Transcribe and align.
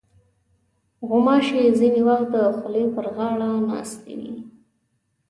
غوماشې 1.07 1.61
ځینې 1.79 2.01
وخت 2.07 2.27
د 2.35 2.37
خولې 2.57 2.85
پر 2.95 3.05
غاړه 3.15 3.49
ناستې 3.69 4.13
وي. 4.21 4.33